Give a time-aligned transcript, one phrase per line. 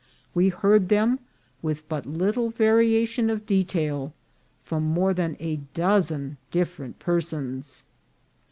[0.33, 1.19] We heard them,
[1.61, 4.13] with but little variation of detail,
[4.63, 7.83] from more than a dozen different persons.